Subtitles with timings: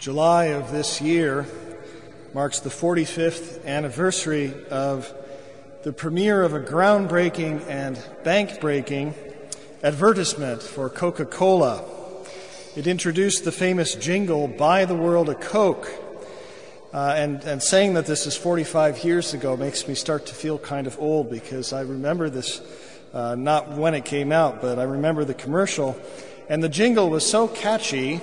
[0.00, 1.44] July of this year
[2.32, 5.12] marks the 45th anniversary of
[5.82, 9.12] the premiere of a groundbreaking and bank breaking
[9.82, 11.84] advertisement for Coca Cola.
[12.74, 15.92] It introduced the famous jingle, Buy the World a Coke.
[16.94, 20.58] Uh, and, and saying that this is 45 years ago makes me start to feel
[20.58, 22.62] kind of old because I remember this,
[23.12, 26.00] uh, not when it came out, but I remember the commercial.
[26.48, 28.22] And the jingle was so catchy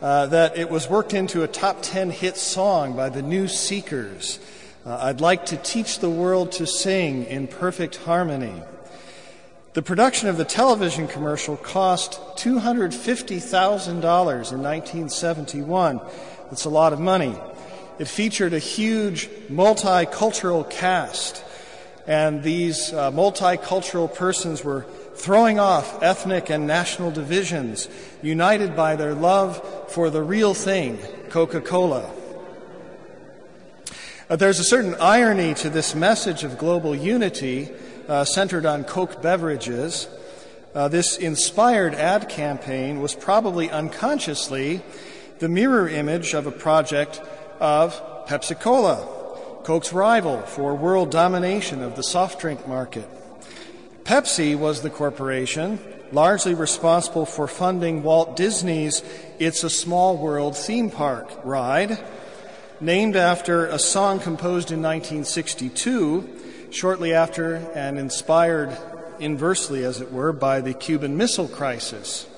[0.00, 4.38] uh, that it was worked into a top 10 hit song by the New Seekers.
[4.84, 8.62] Uh, I'd like to teach the world to sing in perfect harmony.
[9.72, 16.00] The production of the television commercial cost $250,000 in 1971.
[16.50, 17.34] That's a lot of money.
[17.98, 21.42] It featured a huge multicultural cast,
[22.06, 27.88] and these uh, multicultural persons were throwing off ethnic and national divisions,
[28.22, 30.98] united by their love for the real thing,
[31.30, 32.10] Coca Cola.
[34.28, 37.70] Uh, there's a certain irony to this message of global unity
[38.08, 40.08] uh, centered on Coke beverages.
[40.74, 44.82] Uh, this inspired ad campaign was probably unconsciously
[45.38, 47.20] the mirror image of a project
[47.60, 47.94] of
[48.26, 48.96] Pepsi Cola,
[49.64, 53.08] Coke's rival for world domination of the soft drink market.
[54.06, 55.80] Pepsi was the corporation
[56.12, 59.02] largely responsible for funding Walt Disney's
[59.40, 61.98] It's a Small World theme park ride,
[62.80, 68.78] named after a song composed in 1962, shortly after and inspired
[69.18, 72.28] inversely, as it were, by the Cuban Missile Crisis.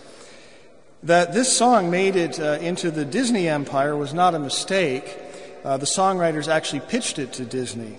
[1.03, 5.19] That this song made it uh, into the Disney empire was not a mistake.
[5.63, 7.99] Uh, the songwriters actually pitched it to Disney.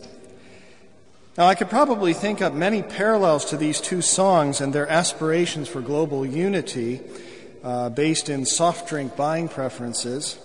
[1.38, 5.70] Now, I could probably think up many parallels to these two songs and their aspirations
[5.70, 7.02] for global unity
[7.64, 10.40] uh, based in soft drink buying preferences.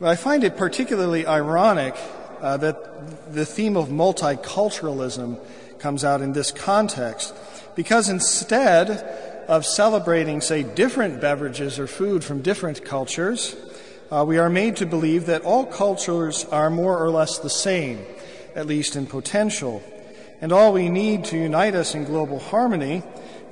[0.00, 1.94] But I find it particularly ironic
[2.40, 5.38] uh, that the theme of multiculturalism
[5.78, 7.34] comes out in this context,
[7.76, 8.90] because instead
[9.46, 13.54] of celebrating, say, different beverages or food from different cultures,
[14.10, 17.98] uh, we are made to believe that all cultures are more or less the same,
[18.54, 19.82] at least in potential
[20.42, 22.98] and all we need to unite us in global harmony,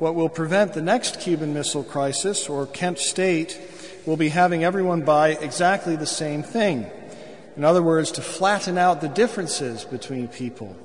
[0.00, 3.58] what will prevent the next Cuban Missile Crisis or Kent State,
[4.06, 6.90] will be having everyone buy exactly the same thing.
[7.56, 10.76] In other words, to flatten out the differences between people.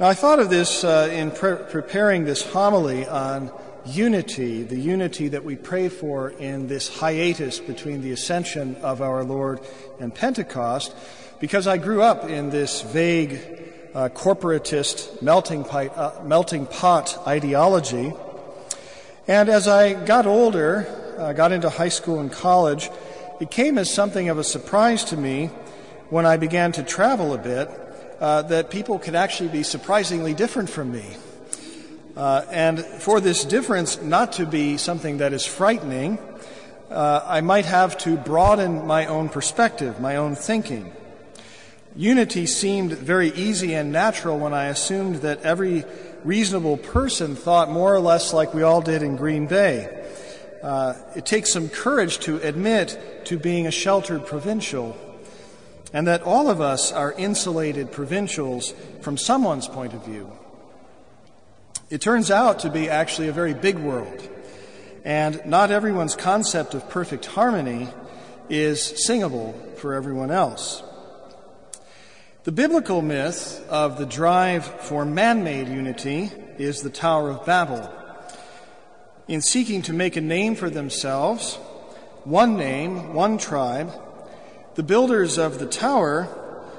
[0.00, 3.52] Now, I thought of this uh, in pre- preparing this homily on
[3.84, 9.24] unity, the unity that we pray for in this hiatus between the ascension of our
[9.24, 9.60] Lord
[10.00, 10.94] and Pentecost,
[11.42, 13.40] because I grew up in this vague
[13.96, 18.12] uh, corporatist melting pot, uh, melting pot ideology.
[19.26, 20.86] And as I got older,
[21.18, 22.90] uh, got into high school and college,
[23.40, 25.46] it came as something of a surprise to me
[26.10, 27.68] when I began to travel a bit
[28.20, 31.04] uh, that people could actually be surprisingly different from me.
[32.16, 36.20] Uh, and for this difference not to be something that is frightening,
[36.88, 40.92] uh, I might have to broaden my own perspective, my own thinking.
[41.94, 45.84] Unity seemed very easy and natural when I assumed that every
[46.24, 50.06] reasonable person thought more or less like we all did in Green Bay.
[50.62, 54.96] Uh, it takes some courage to admit to being a sheltered provincial,
[55.92, 58.72] and that all of us are insulated provincials
[59.02, 60.32] from someone's point of view.
[61.90, 64.26] It turns out to be actually a very big world,
[65.04, 67.88] and not everyone's concept of perfect harmony
[68.48, 70.82] is singable for everyone else.
[72.44, 77.88] The biblical myth of the drive for man made unity is the Tower of Babel.
[79.28, 81.54] In seeking to make a name for themselves,
[82.24, 83.92] one name, one tribe,
[84.74, 86.26] the builders of the tower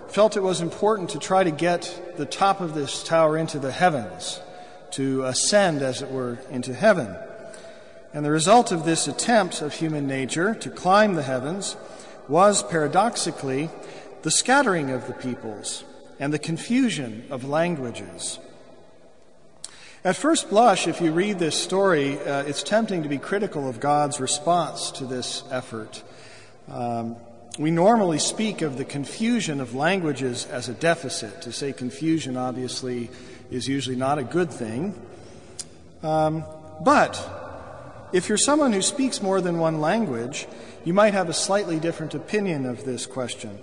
[0.10, 3.72] felt it was important to try to get the top of this tower into the
[3.72, 4.42] heavens,
[4.92, 7.16] to ascend, as it were, into heaven.
[8.14, 11.78] And the result of this attempt of human nature to climb the heavens
[12.28, 13.70] was paradoxically
[14.24, 15.84] the scattering of the peoples,
[16.20, 18.40] and the confusion of languages.
[20.06, 23.80] At first blush, if you read this story, uh, it's tempting to be critical of
[23.80, 26.04] God's response to this effort.
[26.70, 27.18] Um,
[27.60, 31.42] we normally speak of the confusion of languages as a deficit.
[31.44, 33.10] To say confusion, obviously,
[33.52, 34.96] is usually not a good thing.
[36.02, 36.46] Um,
[36.82, 40.48] but if you're someone who speaks more than one language,
[40.84, 43.60] you might have a slightly different opinion of this question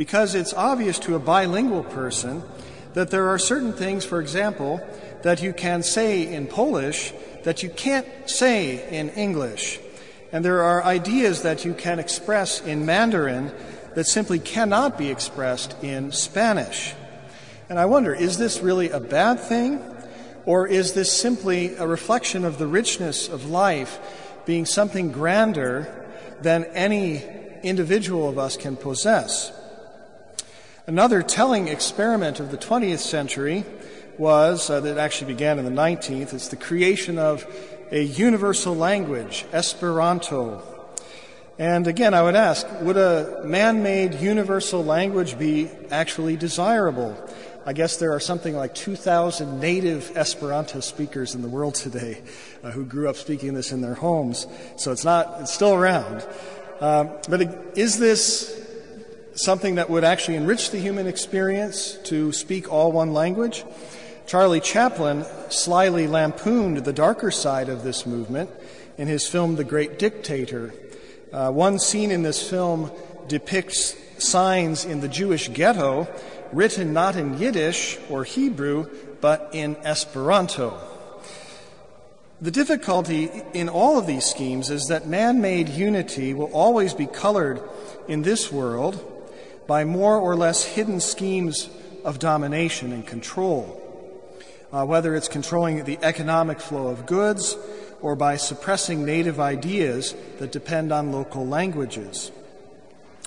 [0.00, 2.42] because it's obvious to a bilingual person
[2.94, 4.80] that there are certain things, for example,
[5.24, 7.12] that you can say in Polish
[7.42, 9.78] that you can't say in English.
[10.32, 13.52] And there are ideas that you can express in Mandarin
[13.94, 16.94] that simply cannot be expressed in Spanish.
[17.68, 19.82] And I wonder, is this really a bad thing?
[20.46, 23.98] Or is this simply a reflection of the richness of life
[24.46, 26.08] being something grander
[26.40, 27.22] than any
[27.62, 29.59] individual of us can possess?
[30.90, 33.64] Another telling experiment of the 20th century
[34.18, 37.46] was, uh, that actually began in the 19th, it's the creation of
[37.92, 40.60] a universal language, Esperanto.
[41.60, 47.16] And again, I would ask, would a man made universal language be actually desirable?
[47.64, 52.20] I guess there are something like 2,000 native Esperanto speakers in the world today
[52.64, 54.48] uh, who grew up speaking this in their homes.
[54.74, 56.26] So it's not, it's still around.
[56.80, 57.42] Um, but
[57.78, 58.59] is this
[59.42, 63.64] something that would actually enrich the human experience to speak all one language?
[64.26, 68.50] Charlie Chaplin slyly lampooned the darker side of this movement
[68.96, 70.72] in his film The Great Dictator.
[71.32, 72.90] Uh, one scene in this film
[73.28, 76.06] depicts signs in the Jewish ghetto
[76.52, 78.88] written not in Yiddish or Hebrew,
[79.20, 80.78] but in Esperanto.
[82.40, 87.06] The difficulty in all of these schemes is that man made unity will always be
[87.06, 87.60] colored
[88.08, 89.06] in this world
[89.70, 91.70] by more or less hidden schemes
[92.04, 93.80] of domination and control.
[94.72, 97.56] Uh, whether it's controlling the economic flow of goods
[98.00, 102.32] or by suppressing native ideas that depend on local languages.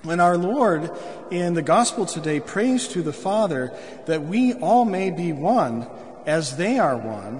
[0.03, 0.91] When our Lord
[1.31, 3.71] in the gospel today prays to the Father
[4.07, 5.87] that we all may be one
[6.25, 7.39] as they are one,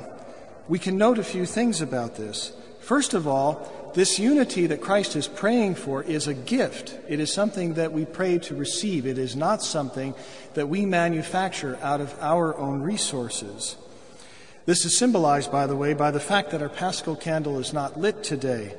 [0.70, 2.54] we can note a few things about this.
[2.80, 6.98] First of all, this unity that Christ is praying for is a gift.
[7.08, 9.06] It is something that we pray to receive.
[9.06, 10.16] It is not something
[10.56, 13.76] that we manufacture out of our own resources.
[14.66, 18.00] This is symbolized, by the way, by the fact that our paschal candle is not
[18.00, 18.76] lit today.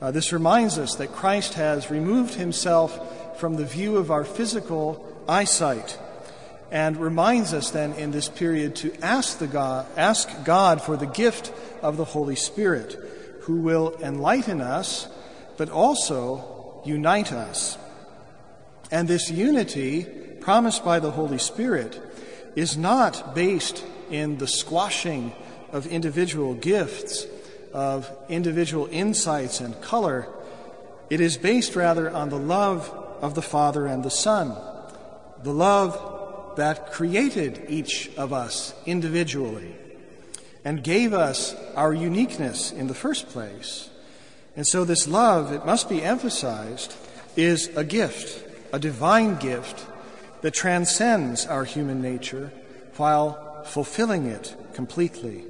[0.00, 5.06] Uh, this reminds us that Christ has removed himself from the view of our physical
[5.28, 5.98] eyesight
[6.72, 11.06] and reminds us then in this period to ask, the God, ask God for the
[11.06, 12.98] gift of the Holy Spirit,
[13.42, 15.08] who will enlighten us,
[15.56, 17.76] but also unite us.
[18.90, 20.04] And this unity
[20.40, 22.00] promised by the Holy Spirit
[22.54, 25.32] is not based in the squashing
[25.72, 27.26] of individual gifts,
[27.72, 30.28] of individual insights and color.
[31.10, 32.90] It is based rather on the love
[33.20, 34.56] of the Father and the Son,
[35.42, 39.74] the love that created each of us individually
[40.64, 43.90] and gave us our uniqueness in the first place.
[44.56, 46.94] And so, this love, it must be emphasized,
[47.36, 49.86] is a gift, a divine gift
[50.42, 52.52] that transcends our human nature
[52.96, 55.44] while fulfilling it completely.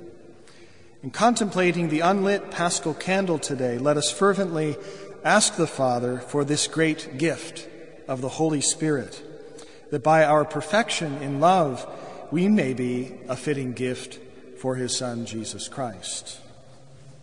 [1.02, 4.76] In contemplating the unlit paschal candle today, let us fervently
[5.24, 7.68] ask the Father for this great gift
[8.06, 9.20] of the Holy Spirit
[9.90, 11.86] that by our perfection in love,
[12.30, 14.18] we may be a fitting gift
[14.62, 16.41] for his Son, Jesus Christ.